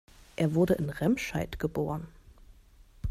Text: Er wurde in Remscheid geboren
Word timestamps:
Er 0.35 0.55
wurde 0.55 0.73
in 0.73 0.89
Remscheid 0.89 1.59
geboren 1.59 2.07